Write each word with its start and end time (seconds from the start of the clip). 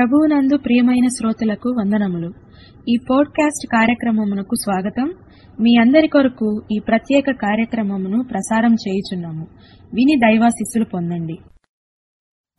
ప్రభువునందు 0.00 0.56
ప్రియమైన 0.56 1.08
శ్రోతలకు 1.08 1.68
వందనములు. 1.68 2.32
ఈ 2.88 2.96
పోడ్కాస్ట్ 3.10 3.66
కార్యక్రమమునకు 3.66 4.54
స్వాగతం. 4.54 5.12
మీ 5.60 5.76
అందరి 5.76 6.08
కొరకు 6.08 6.62
ఈ 6.72 6.78
ప్రత్యేక 6.78 7.24
కార్యక్రమమును 7.30 8.24
ప్రసారం 8.30 8.74
చేయుచున్నాము. 8.74 9.46
విని 9.94 10.16
దైవాశిస్సులు 10.16 10.84
పొందండి. 10.84 11.38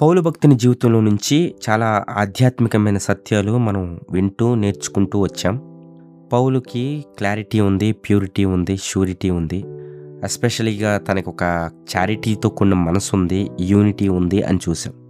పౌలు 0.01 0.21
భక్తుని 0.21 0.55
జీవితంలో 0.55 1.01
నుంచి 1.01 1.55
చాలా 1.69 2.04
ఆధ్యాత్మికమైన 2.09 2.97
సత్యాలు 2.97 3.57
మనం 3.57 4.00
వింటూ 4.11 4.55
నేర్చుకుంటూ 4.55 5.19
వచ్చాం. 5.19 5.61
పౌలుకి 6.33 7.05
క్లారిటీ 7.18 7.60
ఉంది 7.60 7.92
ప్యూరిటీ 7.92 8.46
ఉంది 8.46 8.78
ష్యూరిటీ 8.78 9.29
ఉంది. 9.29 9.64
ఎస్పెషలీగా 10.23 10.97
తనకు 10.97 11.32
ఒక 11.32 11.71
చారిటీతో 11.97 12.50
కూడిన 12.50 12.73
మనసు 12.73 13.15
ఉంది 13.15 13.47
యూనిటీ 13.61 14.07
ఉంది 14.07 14.43
అని 14.43 14.60
చూసాం. 14.69 15.00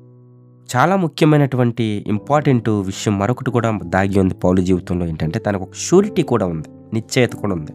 చాలా 0.76 0.96
ముఖ్యమైనటువంటి 0.96 2.04
ఇంపార్టెంట్ 2.08 2.70
విషయం 2.70 3.20
మరొకటి 3.20 3.52
కూడా 3.52 3.80
దాగి 3.86 4.20
ఉంది 4.20 4.34
పౌలు 4.34 4.62
జీవితంలో 4.62 5.06
ఏంటంటే 5.06 5.40
తనకు 5.40 5.64
ఒక 5.64 5.74
షూరిటీ 5.74 6.24
కూడా 6.24 6.46
ఉంది 6.46 6.68
నిశ్చయత 6.94 7.32
కూడా 7.32 7.54
ఉంది. 7.54 7.72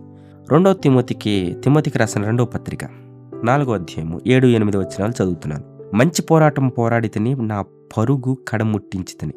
రెండవ 0.53 0.73
తిమోతికి 0.73 1.57
తిమోతికి 1.65 1.99
రాసిన 1.99 2.25
రెండవ 2.25 2.45
పత్రిక 2.45 2.85
నాలుగో 3.45 3.73
అధ్యాయము 3.73 4.21
ఏడు 4.27 4.47
ఎనిమిది 4.47 4.77
వచ్చినాలు 4.77 5.23
చదువుతున్నాను. 5.23 5.97
మంచి 5.97 6.23
పోరాటం 6.23 6.69
పోరాడితని 6.69 7.35
నా 7.35 7.65
పరుగు 7.99 8.37
కడముట్టించితని 8.49 9.33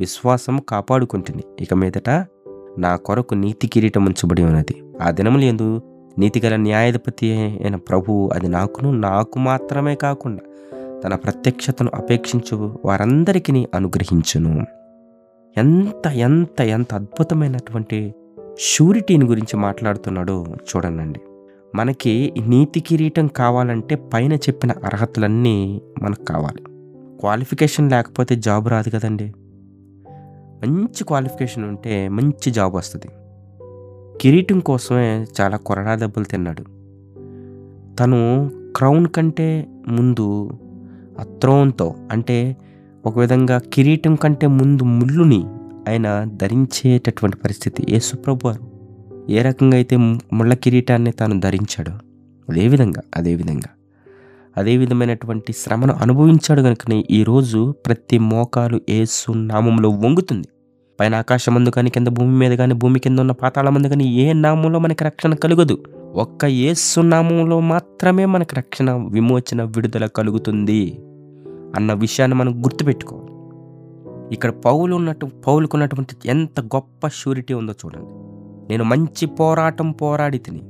విశ్వాసం 0.00 0.60
కాపాడుకుంటుని 0.68 1.42
ఇక 1.60 1.74
మీదట 1.74 2.10
నా 2.78 2.96
కొరకు 2.96 3.34
నీతి 3.34 3.66
కిరీటం 3.68 4.04
ఉంచబడి 4.04 4.42
ఉన్నది. 4.42 4.82
ఆ 5.02 5.10
దినములు 5.10 5.42
ఎందు 5.42 5.82
నీతిగల 6.18 6.56
న్యాయాధిపతి 6.56 7.32
అయిన 7.32 7.76
ప్రభువు 7.76 8.30
అది 8.34 8.48
నాకును 8.48 8.90
నాకు 8.92 9.38
మాత్రమే 9.38 9.94
కాకుండా 9.94 10.40
తన 11.04 11.14
ప్రత్యక్షతను 11.14 11.90
అపేక్షించు 11.94 12.78
వారందరికీ 12.84 13.66
అనుగ్రహించును. 13.74 14.66
ఎంత 15.56 16.06
ఎంత 16.06 16.60
ఎంత 16.60 16.94
అద్భుతమైనటువంటి 16.94 18.14
షూరిటీని 18.58 19.26
గురించి 19.26 19.56
మాట్లాడుతున్నాడో 19.56 20.44
చూడండి 20.44 21.20
మనకి 21.74 22.34
నీతి 22.46 22.80
కిరీటం 22.80 23.26
కావాలంటే 23.26 23.94
పైన 23.94 24.32
చెప్పిన 24.32 24.72
అర్హతలన్నీ 24.84 25.82
మనకు 26.02 26.24
కావాలి. 26.24 26.62
క్వాలిఫికేషన్ 27.20 27.90
లేకపోతే 27.90 28.36
జాబ్ 28.36 28.68
రాదు 28.68 28.90
కదండి. 28.90 29.32
మంచి 30.66 31.04
క్వాలిఫికేషన్ 31.04 31.64
ఉంటే 31.64 32.08
మంచి 32.08 32.50
జాబ్ 32.50 32.74
వస్తుంది. 32.74 33.06
కిరీటం 34.20 34.60
కోసమే 34.60 35.26
చాలా 35.40 35.56
కొరడా 35.56 35.94
దెబ్బలు 35.94 36.24
తిన్నాడు. 36.24 36.62
తను 37.96 38.50
క్రౌన్ 38.76 39.06
కంటే 39.06 39.66
ముందు 39.88 40.50
ఆ 41.18 41.22
త్రోన్తో 41.22 41.94
అంటే 42.10 42.56
ఒక 43.06 43.18
విధంగా 43.18 43.60
కిరీటం 43.72 44.14
కంటే 44.14 44.46
ముందు 44.46 44.82
ముళ్ళుని 44.82 45.44
ఆయన 45.88 46.24
ధరించేటటువంటి 46.24 47.36
పరిస్థితి. 47.36 47.86
యేసుప్రభు 47.88 48.46
వారు 48.46 48.70
ఏ 49.30 49.42
రకంగా 49.42 49.76
అయితే 49.76 49.96
ముళ్ళ 50.32 50.54
కిరీటాన్ని 50.54 51.10
తాను 51.10 51.40
ధరించాడో 51.40 51.92
అదేవిధంగా 52.50 53.02
అదేవిధంగా 53.16 53.70
అదే 54.56 54.76
విధమైనటువంటి 54.76 55.52
శ్రమను 55.52 55.94
అనుభవించాడు 55.94 56.62
కనుకనే 56.62 57.04
ఈరోజు 57.10 57.74
ప్రతి 57.86 58.18
మోకాలు 58.18 58.80
ఏసు 58.88 59.32
నామంలో 59.32 59.90
వంగుతుంది. 59.90 60.48
పైన 61.00 61.14
ఆకాశం 61.14 61.54
ముందు 61.54 61.70
కానీ 61.70 61.90
కింద 61.90 62.08
భూమి 62.08 62.38
మీద 62.38 62.52
కానీ 62.52 62.74
భూమి 62.74 63.00
కింద 63.00 63.18
ఉన్న 63.18 63.32
పాతాళ 63.32 63.68
ముందు 63.68 63.88
కానీ 63.88 64.04
ఏ 64.04 64.32
నామంలో 64.32 64.78
మనకి 64.78 65.04
రక్షణ 65.04 65.34
కలుగదు. 65.34 65.78
ఒక్క 66.14 66.44
ఏసునామంలో 66.44 67.60
మాత్రమే 67.60 68.24
మనకు 68.24 68.56
రక్షణ 68.56 69.08
విమోచన 69.10 69.62
విడుదల 69.62 70.06
కలుగుతుంది 70.06 71.00
అన్న 71.76 71.92
విషయాన్ని 71.92 72.36
మనం 72.36 72.62
గుర్తుపెట్టుకోవాలి. 72.62 73.30
ఇక్కడ 74.34 74.50
పౌలు 74.50 74.94
ఉన్నట్టు 74.94 75.26
పౌలుకు 75.46 75.76
ఉన్నటువంటి 75.76 76.28
ఎంత 76.28 76.60
గొప్ప 76.60 77.08
షూరిటీ 77.08 77.54
ఉందో 77.54 77.72
చూడండి. 77.72 78.10
నేను 78.72 78.84
మంచి 78.84 79.26
పోరాటం 79.26 79.92
పోరాడి 79.92 80.38
తిని 80.38 80.60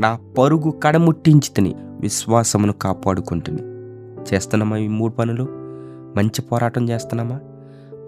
నా 0.00 0.18
పరుగు 0.38 0.70
కడముట్టించి 0.70 1.54
తిని 1.54 1.74
విశ్వాసమును 1.78 2.72
కాపాడుకుంటుని. 2.72 3.62
చేస్తున్నామా 4.34 4.76
ఈ 4.76 4.88
మూడు 4.88 5.12
పనులు? 5.12 5.46
మంచి 6.16 6.42
పోరాటం 6.42 6.88
చేస్తున్నామా? 6.88 7.40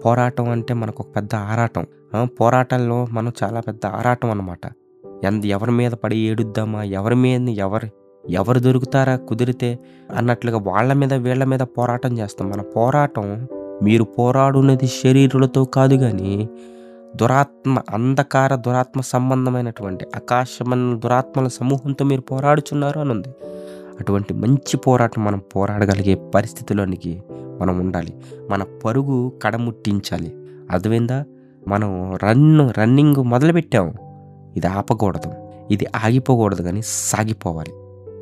పోరాటం 0.05 0.49
అంటే 0.49 0.73
మనకు 0.73 1.03
ఒక 1.03 1.15
పెద్ద 1.15 1.35
ఆరాటం. 1.35 1.85
పోరాటంలో 2.25 3.07
మనం 3.11 3.31
చాలా 3.43 3.59
పెద్ద 3.59 3.85
ఆరాటం 3.85 4.31
అన్నమాట. 4.31 4.59
ఎంత 5.23 5.45
ఎవరి 5.45 5.71
మీద 5.71 5.91
పడి 5.91 6.17
ఏడుద్దామా? 6.17 6.83
ఎవరి 6.83 7.15
మీద 7.15 7.49
ఎవరు 7.49 7.87
ఎవరు 8.29 8.59
దొరుకుతారా 8.59 9.15
కుదిరితే? 9.15 9.79
అన్నట్లుగా 10.15 10.57
వాళ్ళ 10.57 10.93
మీద 10.93 11.13
వీళ్ళ 11.13 11.43
మీద 11.43 11.59
పోరాటం 11.59 12.17
చేస్తాం. 12.17 12.49
మన 12.49 12.61
పోరాటం 12.61 13.47
మీరు 13.83 14.03
పోరాడున్నది 14.03 14.87
శరీరులతో 14.87 15.65
కాదు 15.65 15.95
కానీ 15.95 16.49
దురాత్మ 17.15 17.81
అంధకార 17.89 18.55
దురాత్మ 18.55 19.01
సంబంధమైనటువంటి 19.01 20.05
ఆకాశమైన 20.15 20.99
దురాత్మల 20.99 21.47
సమూహంతో 21.47 22.05
మీరు 22.05 22.21
పోరాడుచున్నారు 22.21 22.99
అని 22.99 23.11
ఉంది 23.11 23.27
అటువంటి 23.99 24.33
మంచి 24.33 24.77
పోరాటం 24.77 25.25
మనం 25.25 25.41
పోరాడగలిగే 25.55 26.15
పరిస్థితిలోనికి 26.15 27.23
మనం 27.61 27.79
ఉండాలి. 27.79 28.17
మన 28.49 28.63
పరుగు 28.85 29.33
కడముట్టించాలి. 29.43 30.35
అర్థమైందా? 30.71 31.25
మనం 31.67 32.17
రన్ 32.23 32.79
రన్నింగ్ 32.79 33.15
మొదలుపెట్టాం. 33.15 33.93
ఇది 34.57 34.67
ఆపకూడదు. 34.67 35.31
ఇది 35.71 35.87
ఆగిపోకూడదు 36.05 36.61
కానీ 36.61 36.81
సాగిపోవాలి. 36.85 37.71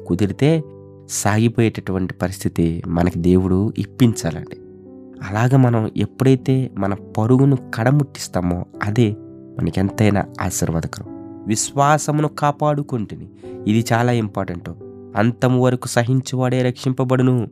కుదిరితే 0.08 0.64
సాగిపోయేటటువంటి 1.10 2.14
పరిస్థితి 2.14 2.84
మనకి 2.88 3.20
దేవుడు 3.20 3.74
ఇప్పించాలండి. 3.78 4.58
అలాగ 5.30 5.56
మనం 5.56 5.92
ఎప్పుడైతే 5.98 6.72
మన 6.78 6.94
పరుగును 6.94 7.58
కడముట్టిస్తామో 7.76 8.66
అదే 8.84 9.16
మనకెంతైనా 9.60 10.26
ఆశీర్వాదకరం. 10.42 11.06
విశ్వాసమును 11.48 12.28
కాపాడుకుంటుని. 12.28 13.30
ఇది 13.68 13.86
చాలా 13.94 14.12
ఇంపార్టెంట్. 14.12 14.70
అంతము 15.16 15.64
వరకు 15.64 15.88
సహించువాడే 15.88 16.62
రక్షింపబడును. 16.62 17.48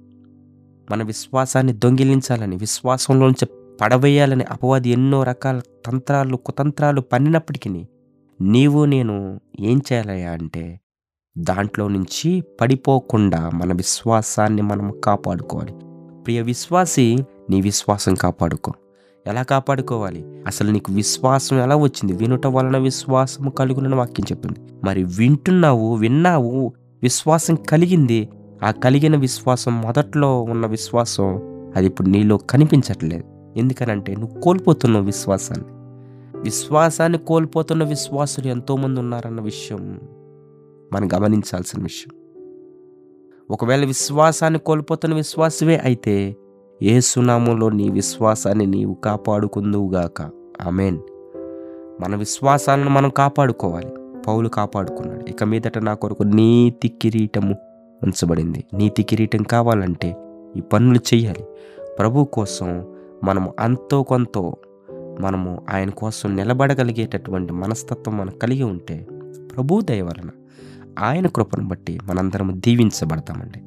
మన 0.91 1.03
విశ్వాసాన్ని 1.03 1.73
దొంగిలించాలని 1.73 2.55
విశ్వాసంలోంచి 2.55 3.47
పడవేయాలని 3.81 4.43
అపవాది 4.43 4.89
ఎన్నో 4.89 5.23
రకాల 5.23 5.61
తంత్రాలు 5.85 6.37
కుతంత్రాలు 6.37 7.01
పన్నినప్పటికీ 7.01 7.69
నీవు 8.41 8.85
నేను 8.85 9.39
ఏం 9.59 9.81
చేయాలయ్యా 9.93 10.31
అంటే 10.31 10.79
దాంట్లో 11.37 11.87
నుంచి 11.87 12.43
పడిపోకుండా 12.61 13.49
మన 13.53 13.73
విశ్వాసాన్ని 13.73 14.61
మనం 14.61 14.93
కాపాడుకోవాలి. 15.03 15.73
ప్రియ 16.23 16.41
విశ్వాసి 16.41 17.17
నీ 17.49 17.61
విశ్వాసం 17.61 18.15
కాపాడుకో. 18.15 18.73
ఎలా 19.27 19.43
కాపాడుకోవాలి? 19.43 20.25
అసలు 20.47 20.71
నీకు 20.71 20.93
విశ్వాసం 20.93 21.59
ఎలా 21.59 21.75
వచ్చింది? 21.75 22.13
వినుట 22.13 22.47
వలన 22.47 22.77
విశ్వాసం 22.77 23.49
కలుగునని 23.49 23.95
వాక్యం 23.95 24.25
చెప్పింది. 24.31 24.59
మరి 24.83 25.03
వింటున్నావు 25.03 25.95
విన్నావు 25.95 26.73
విశ్వాసం 27.03 27.55
కలిగింది. 27.55 28.29
ఆ 28.63 28.71
కలిగిన 28.71 29.15
విశ్వాసం 29.15 29.81
మొదట్లో 29.81 30.41
ఉన్న 30.41 30.65
విశ్వాసం 30.65 31.25
అది 31.75 31.85
ఇప్పుడు 31.85 32.09
నీలో 32.09 32.37
కనిపించట్లేదు. 32.37 33.23
ఎందుకనంటే 33.57 34.15
నువ్వు 34.15 34.41
కోల్పోతున్నావు 34.41 35.05
విశ్వాసాన్ని. 35.05 35.78
విశ్వాసాన్ని 36.43 37.17
కోల్పోతున్న 37.17 37.83
విశ్వాసులు 37.83 38.47
ఎంతోమంది 38.47 38.99
ఉన్నారన్న 38.99 39.41
విషయం 39.41 39.99
మనం 40.93 41.09
గమనించాల్సిన 41.13 41.83
విషయం. 41.83 42.15
ఒకవేళ 43.51 43.85
విశ్వాసాన్ని 43.85 44.59
కోల్పోతున్న 44.59 45.15
విశ్వాసమే 45.15 45.77
అయితే 45.77 46.35
ఏ 46.81 46.99
సునామంలో 46.99 47.69
నీ 47.69 47.89
విశ్వాసాన్ని 47.89 48.65
నీవు 48.65 48.93
కాపాడుకుందువుగాక 48.93 50.21
ఆమెన్. 50.67 50.97
మన 52.01 52.15
విశ్వాసాలను 52.15 52.89
మనం 52.89 53.09
కాపాడుకోవాలి. 53.09 54.21
పౌలు 54.27 54.49
కాపాడుకున్నాడు. 54.49 55.25
ఇక 55.25 55.43
మీదట 55.43 55.77
నా 55.77 55.93
కొరకు 55.93 56.23
నీతి 56.23 56.87
కిరీటము 56.87 57.55
ఉంచబడింది. 58.03 58.65
నీతి 58.73 59.03
కిరీటం 59.03 59.43
కావాలంటే 59.43 60.15
ఈ 60.57 60.61
పనులు 60.61 61.15
చేయాలి. 61.15 61.45
ప్రభు 61.99 62.23
కోసం 62.23 62.85
మనం 63.23 63.49
అంతో 63.59 64.03
కొంతో 64.03 64.53
మనము 65.19 65.65
ఆయన 65.73 65.89
కోసం 65.89 66.35
నిలబడగలిగేటటువంటి 66.35 67.53
మనస్తత్వం 67.53 68.17
మనం 68.17 68.37
కలిగి 68.37 68.63
ఉంటే 68.63 69.07
ప్రభు 69.55 69.81
దయ 69.81 70.01
వలన 70.01 70.29
ఆయన 70.99 71.27
కృపను 71.27 71.67
బట్టి 71.67 71.99
మనందరం 72.03 72.53
దీవించబడతామండి. 72.55 73.61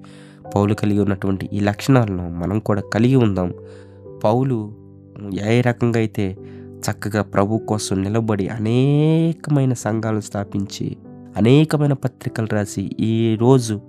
పౌలు 0.55 0.75
కలిగి 0.75 1.01
ఉన్నటువంటి 1.01 1.51
ఈ 1.53 1.61
లక్షణాలను 1.61 2.29
మనం 2.29 2.59
కూడా 2.59 2.83
కలిగి 2.95 3.17
ఉందాం. 3.17 3.55
పౌలు 4.25 4.75
ఏ 5.43 5.61
రకంగా 5.61 5.99
అయితే 5.99 6.37
చక్కగా 6.91 7.23
ప్రభు 7.23 7.59
కోసం 7.59 8.03
నిలబడి 8.03 8.49
అనేకమైన 8.49 9.73
సంఘాలు 9.73 10.21
స్థాపించి 10.21 10.97
అనేకమైన 11.37 11.93
పత్రికలు 11.93 12.47
రాసి 12.53 12.97
ఈ 13.01 13.37
రోజు 13.41 13.81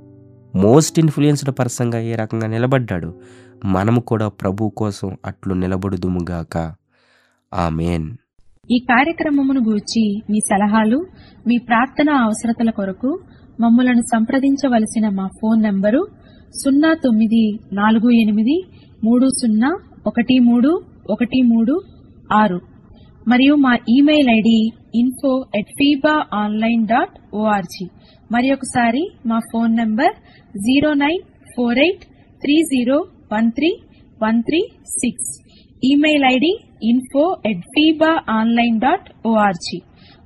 మోస్ట్ 0.56 1.00
ఇన్ఫ్లుయెన్స్డ్ 1.00 1.60
పర్సన్గా 1.60 2.00
ఏ 2.00 2.16
రకంగా 2.16 2.48
నిలబడ్డాడు 2.48 3.14
మనము 3.66 4.02
కూడా 4.02 4.28
ప్రభు 4.28 4.70
కోసం 4.70 5.18
అట్లు 5.26 5.54
నిలబడుదుముగాక 5.54 6.74
ఆమెన్. 7.54 8.06
ఈ 8.70 8.78
కార్యక్రమమును 8.80 9.62
గూర్చి 9.62 10.04
మీ 10.30 10.40
సలహాలు 10.40 10.98
మీ 11.48 11.58
ప్రార్థన 11.58 12.10
అవసరతల 12.10 12.70
కొరకు 12.70 13.24
మమ్మలను 13.62 14.02
సంప్రదించవలసిన 14.02 15.10
మా 15.10 15.28
ఫోన్ 15.28 15.64
నంబరు 15.64 16.02
సున్నా 16.64 16.94
తొమ్మిది 16.94 17.44
నాలుగు 17.74 18.10
ఎనిమిది 18.10 18.58
మూడు 19.04 19.28
సున్నా 19.28 19.70
ఒకటి 20.08 20.40
మూడు 20.40 20.84
ఒకటి 21.10 21.42
మూడు 21.42 21.82
ఆరు. 22.34 22.60
మరియు 23.28 23.56
మా 23.56 23.78
email 23.90 24.30
ID 24.30 24.58
info 24.96 25.46
at 25.56 25.70
Feeba 25.70 26.26
online 26.34 26.88
dot 26.88 27.36
O R G 27.36 27.86
మరి 28.32 28.52
ఒకసారి 28.52 29.04
మా 29.26 29.38
phone 29.52 29.78
number 29.78 30.16
zero 30.58 30.94
nine 30.94 31.24
four 31.56 31.78
eight 31.78 32.04
three 32.42 32.56
zero 32.64 32.98
one 33.34 33.52
three 33.52 33.72
one 34.24 34.44
three 34.44 34.62
six. 35.02 35.43
Email 35.84 36.24
ID 36.26 36.58
info 36.84 37.38
at 37.46 37.60
Feeba 37.60 38.20
online 38.30 38.80
dot 38.80 39.28
O R G 39.28 39.80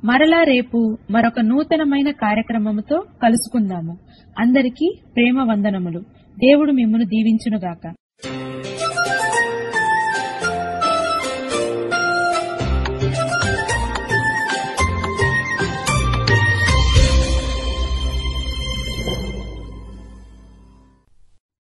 మరలా 0.05 0.43
రేపు 0.43 0.97
మరొక 1.11 1.39
నూతనమైన 1.39 2.11
కార్యక్రమముతో 2.11 3.03
కలుసుకుందాము. 3.23 3.97
అందరికీ 4.39 4.99
ప్రేమ 5.15 5.47
వందనములు. 5.49 5.99
దేవుడు 6.39 6.71
మిమ్మను 6.71 7.05
దీవించునుగాక. 7.05 7.93